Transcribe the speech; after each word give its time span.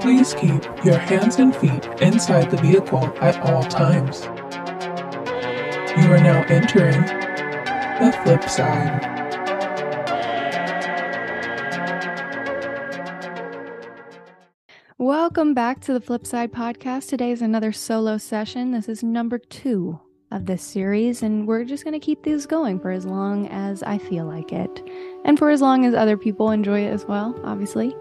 Please 0.00 0.34
keep 0.34 0.62
your 0.84 0.96
hands 0.96 1.40
and 1.40 1.56
feet 1.56 1.84
inside 2.00 2.52
the 2.52 2.56
vehicle 2.58 3.04
at 3.20 3.36
all 3.40 3.64
times. 3.64 4.22
You 5.96 6.12
are 6.12 6.20
now 6.20 6.44
entering 6.44 7.00
the 7.98 8.16
flip 8.22 8.48
side. 8.48 9.02
Welcome 14.98 15.52
back 15.52 15.80
to 15.80 15.92
the 15.92 16.00
Flipside 16.00 16.50
Podcast. 16.50 17.08
Today 17.08 17.32
is 17.32 17.42
another 17.42 17.72
solo 17.72 18.18
session. 18.18 18.70
This 18.70 18.88
is 18.88 19.02
number 19.02 19.38
two 19.38 20.00
of 20.30 20.46
this 20.46 20.62
series, 20.62 21.22
and 21.22 21.46
we're 21.46 21.64
just 21.64 21.84
going 21.84 21.98
to 21.98 22.04
keep 22.04 22.22
these 22.22 22.46
going 22.46 22.80
for 22.80 22.90
as 22.90 23.06
long 23.06 23.46
as 23.48 23.82
I 23.82 23.98
feel 23.98 24.24
like 24.24 24.52
it, 24.52 24.82
and 25.24 25.38
for 25.38 25.50
as 25.50 25.60
long 25.60 25.84
as 25.84 25.94
other 25.94 26.16
people 26.16 26.50
enjoy 26.50 26.80
it 26.80 26.90
as 26.90 27.04
well, 27.04 27.38
obviously. 27.44 27.94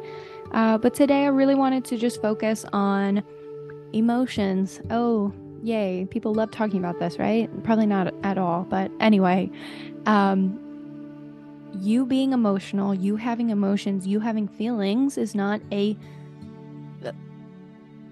Uh, 0.52 0.78
but 0.78 0.94
today 0.94 1.24
I 1.26 1.28
really 1.28 1.56
wanted 1.56 1.86
to 1.86 1.98
just 1.98 2.22
focus 2.22 2.66
on 2.74 3.24
emotions. 3.94 4.82
Oh, 4.90 5.34
yay. 5.64 6.08
People 6.10 6.34
love 6.34 6.52
talking 6.52 6.80
about 6.80 7.00
this, 7.00 7.18
right? 7.20 7.50
Probably 7.64 7.86
not 7.86 8.14
at 8.24 8.38
all, 8.38 8.64
but 8.64 8.92
anyway. 9.00 9.50
Um, 10.06 10.60
you 11.82 12.06
being 12.06 12.32
emotional, 12.32 12.94
you 12.94 13.18
having 13.18 13.50
emotions, 13.50 14.08
you 14.08 14.20
having 14.20 14.48
feelings 14.48 15.18
is 15.18 15.36
not 15.36 15.62
a 15.72 15.98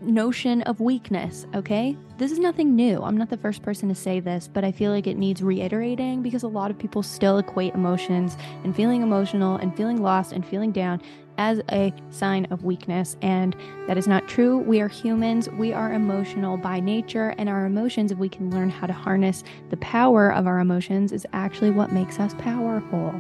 notion 0.04 0.62
of 0.64 0.80
weakness, 0.80 1.46
okay? 1.56 1.98
This 2.18 2.32
is 2.32 2.40
nothing 2.40 2.76
new. 2.76 3.02
I'm 3.02 3.18
not 3.18 3.30
the 3.30 3.38
first 3.38 3.62
person 3.62 3.90
to 3.90 3.96
say 3.96 4.20
this, 4.20 4.48
but 4.48 4.64
I 4.64 4.72
feel 4.72 4.92
like 4.92 5.08
it 5.08 5.18
needs 5.18 5.42
reiterating 5.42 6.22
because 6.22 6.44
a 6.44 6.48
lot 6.48 6.72
of 6.72 6.78
people 6.78 7.04
still 7.04 7.38
equate 7.38 7.74
emotions 7.74 8.38
and 8.64 8.76
feeling 8.76 9.02
emotional 9.02 9.56
and 9.58 9.76
feeling 9.76 10.02
lost 10.02 10.32
and 10.32 10.46
feeling 10.46 10.72
down 10.72 11.02
as 11.38 11.62
a 11.72 11.94
sign 12.10 12.46
of 12.52 12.64
weakness. 12.64 13.18
And 13.22 13.56
that 13.88 13.98
is 13.98 14.08
not 14.08 14.28
true. 14.28 14.58
We 14.58 14.82
are 14.82 14.88
humans, 14.88 15.50
we 15.50 15.74
are 15.74 15.94
emotional 15.94 16.58
by 16.58 16.80
nature, 16.80 17.34
and 17.38 17.50
our 17.50 17.66
emotions, 17.66 18.12
if 18.12 18.18
we 18.18 18.30
can 18.30 18.52
learn 18.52 18.70
how 18.70 18.88
to 18.88 18.94
harness 18.94 19.44
the 19.70 19.78
power 19.78 20.32
of 20.32 20.46
our 20.46 20.60
emotions, 20.60 21.12
is 21.12 21.26
actually 21.34 21.72
what 21.72 21.92
makes 21.92 22.20
us 22.20 22.36
powerful. 22.38 23.20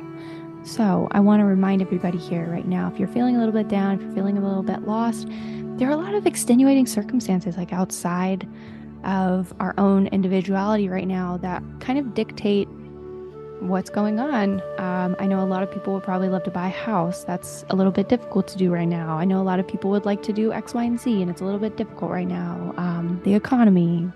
So, 0.65 1.09
I 1.11 1.19
want 1.19 1.41
to 1.41 1.45
remind 1.45 1.81
everybody 1.81 2.17
here 2.17 2.45
right 2.49 2.67
now 2.67 2.89
if 2.91 2.97
you're 2.97 3.09
feeling 3.09 3.35
a 3.35 3.39
little 3.39 3.53
bit 3.53 3.67
down, 3.67 3.95
if 3.95 4.01
you're 4.01 4.13
feeling 4.13 4.37
a 4.37 4.41
little 4.41 4.63
bit 4.63 4.83
lost, 4.83 5.27
there 5.77 5.89
are 5.89 5.91
a 5.91 5.97
lot 5.97 6.13
of 6.13 6.25
extenuating 6.25 6.85
circumstances 6.85 7.57
like 7.57 7.73
outside 7.73 8.47
of 9.03 9.53
our 9.59 9.73
own 9.77 10.07
individuality 10.07 10.87
right 10.87 11.07
now 11.07 11.37
that 11.37 11.61
kind 11.81 11.99
of 11.99 12.13
dictate 12.13 12.69
what's 13.59 13.89
going 13.89 14.19
on. 14.19 14.61
Um, 14.77 15.15
I 15.19 15.25
know 15.25 15.41
a 15.41 15.45
lot 15.45 15.63
of 15.63 15.71
people 15.71 15.93
would 15.93 16.03
probably 16.03 16.29
love 16.29 16.43
to 16.43 16.51
buy 16.51 16.67
a 16.67 16.71
house. 16.71 17.23
That's 17.23 17.65
a 17.69 17.75
little 17.75 17.91
bit 17.91 18.09
difficult 18.09 18.47
to 18.49 18.57
do 18.57 18.71
right 18.71 18.87
now. 18.87 19.17
I 19.17 19.25
know 19.25 19.41
a 19.41 19.43
lot 19.43 19.59
of 19.59 19.67
people 19.67 19.89
would 19.91 20.05
like 20.05 20.21
to 20.23 20.33
do 20.33 20.53
X, 20.53 20.73
Y, 20.73 20.83
and 20.83 20.99
Z, 20.99 21.21
and 21.21 21.29
it's 21.29 21.41
a 21.41 21.45
little 21.45 21.59
bit 21.59 21.77
difficult 21.77 22.11
right 22.11 22.27
now. 22.27 22.73
Um, 22.77 23.21
the 23.23 23.33
economy, 23.33 24.09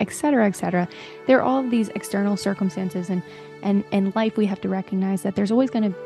etc., 0.00 0.46
etc. 0.46 0.88
There 1.26 1.38
are 1.38 1.42
all 1.42 1.62
of 1.64 1.70
these 1.70 1.88
external 1.90 2.36
circumstances, 2.36 3.10
and 3.10 3.22
and 3.62 3.84
in 3.92 4.12
life 4.14 4.36
we 4.36 4.46
have 4.46 4.60
to 4.62 4.68
recognize 4.68 5.22
that 5.22 5.34
there's 5.34 5.50
always 5.50 5.70
going 5.70 5.92
to 5.92 5.98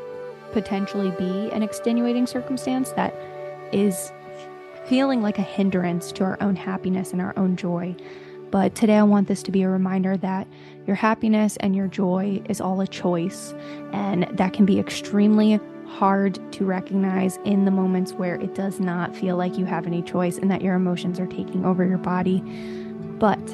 potentially 0.51 1.11
be 1.11 1.49
an 1.51 1.63
extenuating 1.63 2.27
circumstance 2.27 2.91
that 2.91 3.15
is 3.71 4.11
feeling 4.85 5.21
like 5.21 5.37
a 5.37 5.43
hindrance 5.43 6.11
to 6.11 6.23
our 6.23 6.37
own 6.41 6.55
happiness 6.55 7.11
and 7.11 7.21
our 7.21 7.33
own 7.37 7.55
joy. 7.55 7.95
But 8.49 8.75
today 8.75 8.97
I 8.97 9.03
want 9.03 9.29
this 9.29 9.43
to 9.43 9.51
be 9.51 9.61
a 9.63 9.69
reminder 9.69 10.17
that 10.17 10.45
your 10.85 10.95
happiness 10.97 11.55
and 11.61 11.73
your 11.75 11.87
joy 11.87 12.41
is 12.49 12.59
all 12.59 12.81
a 12.81 12.87
choice, 12.87 13.53
and 13.93 14.27
that 14.37 14.51
can 14.51 14.65
be 14.65 14.77
extremely 14.77 15.59
hard 15.87 16.39
to 16.53 16.65
recognize 16.65 17.37
in 17.45 17.65
the 17.65 17.71
moments 17.71 18.13
where 18.13 18.35
it 18.35 18.55
does 18.55 18.79
not 18.79 19.15
feel 19.15 19.37
like 19.37 19.57
you 19.57 19.65
have 19.65 19.85
any 19.85 20.01
choice 20.01 20.37
and 20.37 20.51
that 20.51 20.61
your 20.61 20.75
emotions 20.75 21.19
are 21.19 21.27
taking 21.27 21.65
over 21.65 21.85
your 21.85 21.97
body. 21.97 22.41
But 23.19 23.45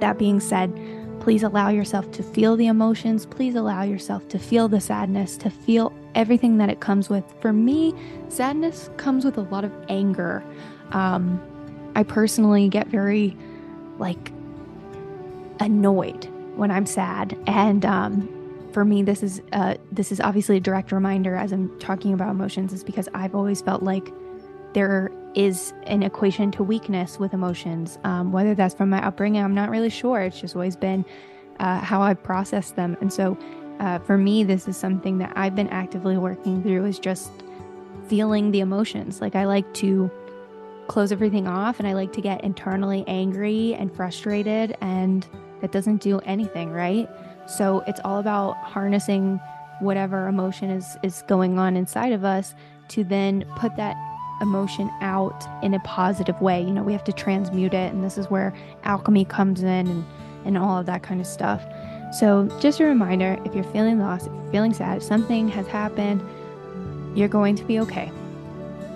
that 0.00 0.18
being 0.18 0.40
said, 0.40 0.70
please 1.26 1.42
allow 1.42 1.68
yourself 1.68 2.08
to 2.12 2.22
feel 2.22 2.54
the 2.54 2.68
emotions. 2.68 3.26
Please 3.26 3.56
allow 3.56 3.82
yourself 3.82 4.28
to 4.28 4.38
feel 4.38 4.68
the 4.68 4.80
sadness, 4.80 5.36
to 5.36 5.50
feel 5.50 5.92
everything 6.14 6.56
that 6.58 6.70
it 6.70 6.78
comes 6.78 7.10
with. 7.10 7.24
For 7.40 7.52
me, 7.52 7.92
sadness 8.28 8.90
comes 8.96 9.24
with 9.24 9.36
a 9.36 9.40
lot 9.40 9.64
of 9.64 9.72
anger. 9.88 10.44
Um, 10.92 11.42
I 11.96 12.04
personally 12.04 12.68
get 12.68 12.86
very 12.86 13.36
like 13.98 14.30
annoyed 15.58 16.26
when 16.54 16.70
I'm 16.70 16.86
sad, 16.86 17.36
and 17.48 17.84
um, 17.84 18.68
for 18.72 18.84
me, 18.84 19.02
this 19.02 19.24
is 19.24 19.42
uh, 19.52 19.74
this 19.90 20.12
is 20.12 20.20
obviously 20.20 20.58
a 20.58 20.60
direct 20.60 20.92
reminder 20.92 21.34
as 21.34 21.50
I'm 21.50 21.76
talking 21.80 22.12
about 22.12 22.30
emotions, 22.30 22.72
is 22.72 22.84
because 22.84 23.08
I've 23.14 23.34
always 23.34 23.60
felt 23.60 23.82
like 23.82 24.12
there 24.74 25.10
is 25.36 25.72
an 25.84 26.02
equation 26.02 26.50
to 26.52 26.64
weakness 26.64 27.18
with 27.18 27.32
emotions. 27.32 27.98
Um, 28.02 28.32
whether 28.32 28.54
that's 28.54 28.74
from 28.74 28.90
my 28.90 29.06
upbringing, 29.06 29.42
I'm 29.42 29.54
not 29.54 29.70
really 29.70 29.90
sure. 29.90 30.20
It's 30.22 30.40
just 30.40 30.56
always 30.56 30.76
been 30.76 31.04
uh, 31.60 31.78
how 31.78 32.02
I 32.02 32.14
process 32.14 32.72
them, 32.72 32.96
and 33.00 33.12
so 33.12 33.38
uh, 33.78 33.98
for 34.00 34.16
me, 34.18 34.42
this 34.42 34.66
is 34.66 34.76
something 34.76 35.18
that 35.18 35.32
I've 35.36 35.54
been 35.54 35.68
actively 35.68 36.16
working 36.16 36.62
through. 36.62 36.86
Is 36.86 36.98
just 36.98 37.30
feeling 38.08 38.50
the 38.50 38.60
emotions. 38.60 39.20
Like 39.20 39.34
I 39.34 39.44
like 39.44 39.72
to 39.74 40.10
close 40.88 41.12
everything 41.12 41.48
off 41.48 41.78
and 41.78 41.88
I 41.88 41.94
like 41.94 42.12
to 42.12 42.20
get 42.20 42.44
internally 42.44 43.04
angry 43.08 43.74
and 43.74 43.94
frustrated 43.94 44.76
and 44.80 45.26
that 45.60 45.72
doesn't 45.72 46.00
do 46.00 46.20
anything, 46.20 46.70
right? 46.70 47.08
So 47.48 47.82
it's 47.86 48.00
all 48.04 48.20
about 48.20 48.56
harnessing 48.58 49.40
whatever 49.80 50.28
emotion 50.28 50.70
is 50.70 50.96
is 51.02 51.22
going 51.26 51.58
on 51.58 51.76
inside 51.76 52.12
of 52.12 52.24
us 52.24 52.54
to 52.88 53.04
then 53.04 53.44
put 53.56 53.76
that 53.76 53.96
emotion 54.40 54.90
out 55.00 55.46
in 55.62 55.74
a 55.74 55.80
positive 55.80 56.40
way. 56.40 56.62
You 56.62 56.70
know, 56.70 56.82
we 56.82 56.92
have 56.92 57.04
to 57.04 57.12
transmute 57.12 57.74
it 57.74 57.92
and 57.92 58.04
this 58.04 58.18
is 58.18 58.26
where 58.30 58.54
alchemy 58.84 59.24
comes 59.24 59.62
in 59.62 59.86
and 59.86 60.04
and 60.46 60.56
all 60.56 60.78
of 60.78 60.86
that 60.86 61.02
kind 61.02 61.20
of 61.20 61.26
stuff. 61.26 61.62
So, 62.12 62.48
just 62.60 62.80
a 62.80 62.84
reminder, 62.84 63.36
if 63.44 63.54
you're 63.54 63.64
feeling 63.64 63.98
lost, 63.98 64.28
if 64.28 64.32
you're 64.32 64.52
feeling 64.52 64.72
sad, 64.72 64.98
if 64.98 65.02
something 65.02 65.48
has 65.48 65.66
happened, 65.66 66.22
you're 67.18 67.28
going 67.28 67.56
to 67.56 67.64
be 67.64 67.80
okay. 67.80 68.10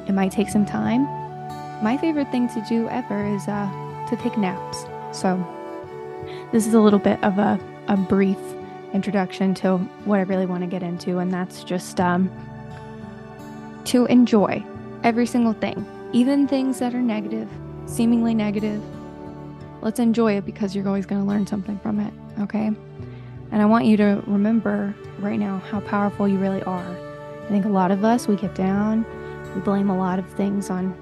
It 0.07 0.13
might 0.13 0.31
take 0.31 0.49
some 0.49 0.65
time, 0.65 1.03
my 1.83 1.97
favorite 1.97 2.31
thing 2.31 2.49
to 2.49 2.65
do 2.69 2.89
ever 2.89 3.27
is 3.27 3.49
uh, 3.49 3.69
to 4.09 4.17
take 4.17 4.39
naps. 4.39 4.85
So, 5.13 5.45
this 6.53 6.67
is 6.67 6.75
a 6.75 6.81
little 6.81 6.99
bit 6.99 7.23
of 7.25 7.39
a, 7.39 7.59
a 7.89 7.97
brief 7.97 8.39
introduction 8.93 9.55
to 9.55 9.79
what 10.05 10.19
I 10.19 10.23
really 10.23 10.47
want 10.47 10.63
to 10.63 10.69
get 10.69 10.83
into, 10.83 11.19
and 11.19 11.33
that's 11.33 11.65
just 11.65 12.01
um, 12.01 12.31
to 13.87 14.07
enjoy 14.07 14.65
every 15.03 15.27
single 15.27 15.53
thing, 15.53 15.87
even 16.13 16.47
things 16.47 16.79
that 16.81 16.95
are 16.95 17.03
negative, 17.03 17.49
seemingly 17.87 18.35
negative. 18.35 18.83
Let's 19.83 19.99
enjoy 19.99 20.37
it 20.37 20.45
because 20.45 20.75
you're 20.75 20.87
always 20.87 21.07
going 21.07 21.23
to 21.23 21.27
learn 21.27 21.47
something 21.47 21.79
from 21.79 22.01
it, 22.01 22.13
okay? 22.41 22.67
And 22.67 23.63
I 23.63 23.65
want 23.65 23.87
you 23.87 23.97
to 23.97 24.23
remember 24.27 24.95
right 25.19 25.39
now 25.39 25.59
how 25.71 25.81
powerful 25.81 26.29
you 26.29 26.39
really 26.39 26.63
are. 26.63 26.97
I 27.45 27.49
think 27.49 27.65
a 27.65 27.71
lot 27.71 27.91
of 27.91 28.05
us, 28.05 28.29
we 28.29 28.37
get 28.37 28.55
down, 28.55 29.05
we 29.55 29.61
blame 29.61 29.91
a 29.91 29.97
lot 29.97 30.19
of 30.19 30.29
things 30.35 30.71
on 30.71 30.95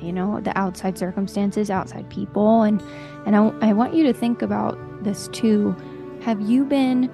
you 0.00 0.12
know 0.12 0.40
the 0.40 0.56
outside 0.58 0.98
circumstances 0.98 1.70
outside 1.70 2.08
people 2.10 2.62
and 2.62 2.82
and 3.26 3.34
I, 3.34 3.52
I 3.60 3.72
want 3.72 3.94
you 3.94 4.04
to 4.04 4.12
think 4.12 4.42
about 4.42 4.78
this 5.02 5.28
too 5.28 5.74
have 6.20 6.40
you 6.42 6.64
been 6.64 7.10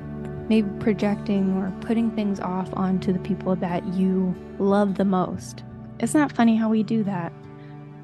maybe 0.49 0.69
projecting 0.81 1.57
or 1.57 1.73
putting 1.83 2.11
things 2.11 2.41
off 2.41 2.69
onto 2.75 3.13
the 3.13 3.21
people 3.21 3.55
that 3.57 3.87
you 3.95 4.35
love 4.59 4.97
the 4.97 5.05
most 5.05 5.63
it's 6.01 6.15
not 6.15 6.29
that 6.29 6.37
funny 6.37 6.57
how 6.57 6.69
we 6.69 6.83
do 6.83 7.03
that 7.05 7.33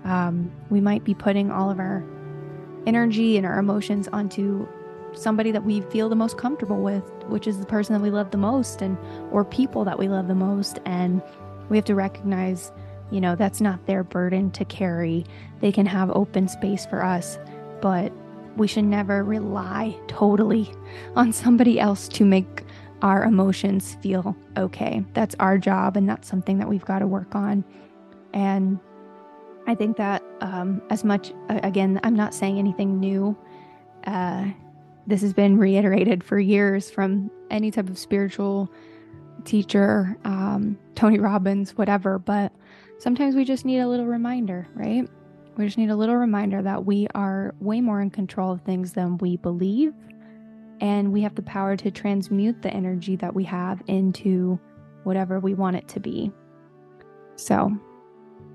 um, 0.05 0.51
we 0.71 0.81
might 0.81 1.03
be 1.05 1.15
putting 1.15 1.51
all 1.51 1.71
of 1.71 1.79
our 1.79 2.05
energy 2.87 3.37
and 3.37 3.45
our 3.45 3.59
emotions 3.59 4.09
onto 4.13 4.67
somebody 5.13 5.51
that 5.51 5.65
we 5.65 5.81
feel 5.83 6.09
the 6.09 6.17
most 6.17 6.39
comfortable 6.39 6.83
with 6.83 7.05
which 7.29 7.47
is 7.47 7.59
the 7.59 7.67
person 7.67 7.93
that 7.95 8.03
we 8.03 8.11
love 8.11 8.31
the 8.31 8.39
most 8.39 8.83
and 8.83 8.97
or 9.33 9.45
people 9.45 9.85
that 9.85 9.99
we 9.99 10.09
love 10.09 10.29
the 10.29 10.35
most 10.35 10.79
and 10.85 11.23
we 11.69 11.77
have 11.77 11.85
to 11.85 11.95
recognize 11.95 12.71
you 13.11 13.21
know, 13.21 13.37
that's 13.37 13.61
not 13.61 13.87
their 13.87 14.03
burden 14.03 14.51
to 14.53 14.65
carry. 14.65 15.25
They 15.61 15.73
can 15.73 15.87
have 15.87 16.11
open 16.11 16.49
space 16.49 16.87
for 16.87 17.05
us, 17.05 17.39
but 17.81 18.13
we 18.57 18.67
should 18.67 18.85
never 18.85 19.23
rely 19.23 19.97
totally 20.09 20.73
on 21.17 21.33
somebody 21.33 21.79
else 21.79 22.09
to 22.09 22.25
make 22.25 22.65
our 23.03 23.25
emotions 23.25 23.97
feel 24.01 24.37
okay. 24.57 25.05
That's 25.15 25.35
our 25.39 25.59
job, 25.59 25.97
and 25.97 26.09
that's 26.09 26.29
something 26.29 26.59
that 26.59 26.69
we've 26.69 26.85
got 26.85 27.01
to 27.01 27.07
work 27.07 27.35
on. 27.35 27.65
And 28.33 28.79
I 29.67 29.75
think 29.75 29.97
that 29.97 30.23
um, 30.41 30.83
as 30.91 31.05
much, 31.05 31.33
again, 31.49 32.01
I'm 32.05 32.15
not 32.15 32.35
saying 32.35 32.59
anything 32.59 33.01
new. 33.01 33.37
Uh, 34.07 34.49
this 35.07 35.21
has 35.23 35.33
been 35.33 35.59
reiterated 35.59 36.25
for 36.25 36.39
years 36.39 36.91
from 36.91 37.31
any 37.51 37.71
type 37.71 37.89
of 37.89 37.99
spiritual 37.99 38.71
teacher, 39.45 40.17
um, 40.25 40.79
Tony 40.95 41.19
Robbins, 41.19 41.77
whatever. 41.77 42.19
But 42.19 42.53
sometimes 42.99 43.35
we 43.35 43.45
just 43.45 43.65
need 43.65 43.81
a 43.81 43.89
little 43.89 44.07
reminder, 44.07 44.67
right? 44.75 45.09
We 45.57 45.65
just 45.65 45.79
need 45.79 45.91
a 45.91 45.97
little 45.97 46.17
reminder 46.17 46.63
that 46.63 46.85
we 46.85 47.07
are 47.15 47.55
way 47.61 47.81
more 47.81 48.01
in 48.01 48.11
control 48.11 48.53
of 48.53 48.63
things 48.63 48.93
than 48.93 49.17
we 49.19 49.37
believe. 49.37 49.95
And 50.81 51.13
we 51.13 51.23
have 51.23 51.35
the 51.35 51.43
power 51.43 51.77
to 51.77 51.91
transmute 51.91 52.63
the 52.63 52.73
energy 52.73 53.17
that 53.17 53.35
we 53.35 53.45
have 53.45 53.83
into 53.87 54.59
whatever 55.05 55.41
we 55.41 55.55
want 55.55 55.77
it 55.77 55.89
to 55.89 56.01
be. 56.01 56.33
So 57.37 57.77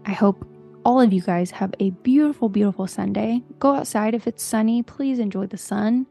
I 0.06 0.12
hope 0.12 0.46
all 0.84 1.00
of 1.00 1.14
you 1.14 1.22
guys 1.22 1.52
have 1.52 1.74
a 1.80 1.92
beautiful, 1.92 2.50
beautiful 2.50 2.88
Sunday. 2.88 3.44
Go 3.60 3.76
outside 3.76 4.16
if 4.16 4.28
it's 4.28 4.44
sunny. 4.44 4.84
Please 4.84 5.20
enjoy 5.20 5.48
the 5.48 5.58
sun. 5.58 6.08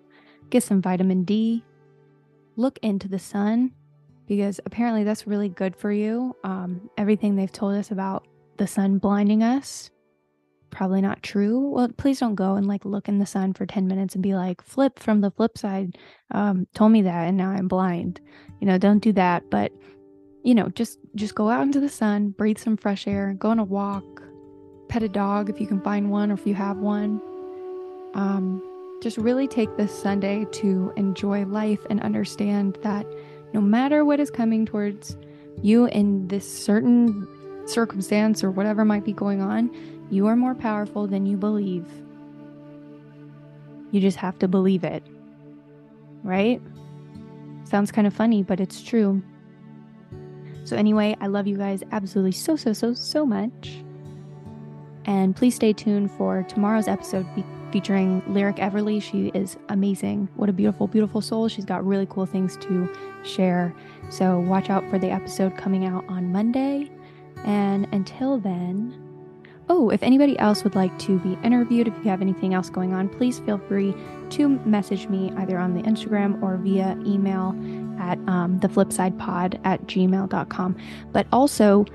Get 0.49 0.63
some 0.63 0.81
vitamin 0.81 1.25
D. 1.25 1.65
Look 2.57 2.79
into 2.83 3.09
the 3.09 3.19
sun 3.19 3.73
because 4.27 4.61
apparently 4.65 5.03
that's 5.03 5.27
really 5.27 5.49
good 5.49 5.75
for 5.75 5.91
you. 5.91 6.37
Um, 6.45 6.89
everything 6.97 7.35
they've 7.35 7.51
told 7.51 7.75
us 7.75 7.91
about 7.91 8.27
the 8.59 8.67
sun 8.67 8.99
blinding 8.99 9.43
us, 9.43 9.91
probably 10.71 11.01
not 11.01 11.23
true. 11.23 11.69
Well, 11.71 11.89
please 11.97 12.21
don't 12.21 12.35
go 12.35 12.55
and 12.55 12.67
like 12.67 12.85
look 12.85 13.09
in 13.09 13.19
the 13.19 13.27
sun 13.27 13.53
for 13.53 13.67
10 13.67 13.87
minutes 13.87 14.15
and 14.15 14.23
be 14.23 14.35
like, 14.35 14.63
flip 14.63 14.99
from 14.99 15.21
the 15.21 15.31
FLYP 15.31 15.59
side, 15.59 15.99
um, 16.31 16.67
told 16.75 16.93
me 16.93 17.03
that 17.03 17.29
and 17.29 17.37
now 17.37 17.51
I'm 17.51 17.69
blind. 17.69 18.21
You 18.61 18.67
know, 18.67 18.79
don't 18.79 19.01
do 19.01 19.13
that. 19.13 19.51
But, 19.51 19.73
you 20.43 20.55
know, 20.55 20.69
just 20.71 20.99
just 21.15 21.35
go 21.35 21.51
out 21.51 21.63
into 21.63 21.81
the 21.81 21.89
sun, 21.89 22.31
breathe 22.31 22.59
some 22.59 22.77
fresh 22.77 23.07
air, 23.07 23.35
go 23.39 23.51
on 23.51 23.59
a 23.59 23.65
walk, 23.65 24.23
pet 24.89 25.03
a 25.03 25.09
dog 25.09 25.51
if 25.51 25.61
you 25.61 25.67
can 25.67 25.81
find 25.81 26.11
one 26.11 26.31
or 26.31 26.35
if 26.35 26.47
you 26.47 26.55
have 26.55 26.79
one. 26.79 27.21
Um, 28.15 28.63
just 29.03 29.17
really 29.17 29.49
take 29.49 29.75
this 29.77 29.97
Sunday 30.03 30.47
to 30.53 30.93
enjoy 30.97 31.45
life 31.47 31.81
and 31.89 32.01
understand 32.01 32.77
that 32.83 33.07
no 33.55 33.61
matter 33.61 34.05
what 34.05 34.21
is 34.21 34.31
coming 34.31 34.67
towards 34.67 35.17
you 35.63 35.87
in 35.87 36.29
this 36.29 36.47
certain 36.47 37.27
circumstance 37.67 38.45
or 38.45 38.51
whatever 38.51 38.85
might 38.85 39.05
be 39.05 39.13
going 39.13 39.41
on, 39.41 39.71
you 40.11 40.27
are 40.27 40.37
more 40.37 40.55
powerful 40.55 41.07
than 41.07 41.25
you 41.25 41.37
believe. 41.37 41.87
You 43.93 44.01
just 44.01 44.17
have 44.19 44.39
to 44.41 44.49
believe 44.49 44.85
it. 44.85 45.05
Right? 46.23 46.61
Sounds 47.65 47.93
kind 47.93 48.07
of 48.07 48.13
funny, 48.13 48.43
but 48.43 48.61
it's 48.61 48.83
true. 48.83 49.23
So, 50.65 50.77
anyway, 50.77 51.17
I 51.21 51.29
love 51.29 51.47
you 51.47 51.57
guys 51.57 51.83
absolutely 51.93 52.33
so, 52.33 52.57
so, 52.57 52.73
so, 52.73 52.95
so 52.95 53.25
much. 53.25 53.83
And 55.07 55.35
please 55.35 55.55
stay 55.55 55.73
tuned 55.73 56.11
for 56.13 56.43
tomorrow's 56.43 56.89
episode 56.89 57.27
featuring 57.73 58.23
Lyric 58.27 58.57
Everly. 58.57 59.03
She 59.03 59.29
is 59.29 59.57
amazing. 59.69 60.29
What 60.35 60.49
a 60.49 60.53
beautiful, 60.53 60.87
beautiful 60.87 61.21
soul. 61.21 61.49
She's 61.49 61.65
got 61.65 61.87
really 61.87 62.07
cool 62.11 62.27
things 62.27 62.57
to 62.59 62.93
share. 63.25 63.75
So 64.11 64.41
watch 64.41 64.71
out 64.71 64.89
for 64.91 64.99
the 64.99 65.11
episode 65.11 65.57
coming 65.57 65.87
out 65.87 66.05
on 66.09 66.33
Monday. 66.33 66.91
And 67.45 67.89
until 67.93 68.39
then, 68.39 69.10
oh, 69.71 69.89
if 69.89 70.03
anybody 70.03 70.37
else 70.41 70.65
would 70.65 70.75
like 70.75 70.97
to 70.99 71.19
be 71.21 71.39
interviewed, 71.45 71.87
if 71.87 71.95
you 71.99 72.11
have 72.11 72.21
anything 72.21 72.55
else 72.55 72.69
going 72.69 72.93
on, 72.93 73.09
please 73.09 73.39
feel 73.39 73.59
free 73.69 73.95
to 74.31 74.49
message 74.67 75.07
me 75.07 75.33
either 75.37 75.57
on 75.57 75.75
the 75.75 75.83
Instagram 75.83 76.43
or 76.43 76.57
via 76.57 76.99
email 77.07 77.51
at 78.01 78.19
um, 78.29 78.59
theflipsidepod 78.59 79.61
at 79.65 79.81
gmail.com. 79.87 80.77
But 81.13 81.29
also, 81.33 81.87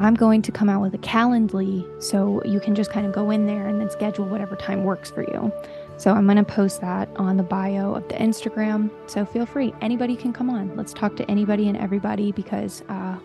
I'm 0.00 0.14
going 0.14 0.42
to 0.42 0.50
come 0.50 0.68
out 0.68 0.82
with 0.82 0.94
a 0.94 0.98
Calendly 0.98 2.02
so 2.02 2.42
you 2.44 2.58
can 2.58 2.74
just 2.74 2.90
kind 2.90 3.06
of 3.06 3.12
go 3.12 3.30
in 3.30 3.46
there 3.46 3.68
and 3.68 3.80
then 3.80 3.88
schedule 3.88 4.24
whatever 4.24 4.56
time 4.56 4.82
works 4.82 5.10
for 5.12 5.22
you. 5.22 5.52
So 5.96 6.10
I'm 6.10 6.24
going 6.24 6.38
to 6.38 6.44
post 6.44 6.80
that 6.80 7.08
on 7.16 7.36
the 7.36 7.44
bio 7.44 7.94
of 7.94 8.08
the 8.08 8.14
Instagram. 8.14 8.90
So 9.06 9.24
feel 9.24 9.46
free. 9.46 9.72
Anybody 9.80 10.16
can 10.16 10.32
come 10.32 10.50
on. 10.50 10.76
Let's 10.76 10.92
talk 10.92 11.14
to 11.16 11.30
anybody 11.30 11.68
and 11.68 11.76
everybody 11.76 12.32
because 12.32 12.82
uh, 12.88 13.16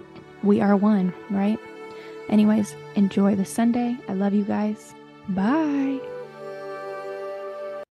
we 0.43 0.61
are 0.61 0.75
one, 0.75 1.13
right? 1.31 1.57
Anyways, 2.29 2.75
enjoy 2.95 3.35
the 3.35 3.45
Sunday. 3.45 3.97
I 4.07 4.13
love 4.13 4.33
you 4.33 4.43
guys. 4.43 4.93
Bye. 5.29 5.99